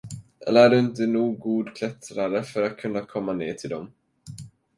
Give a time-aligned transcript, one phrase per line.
[0.47, 3.91] Eller är du inte nog god klättrare för att kunna komma ner till dem?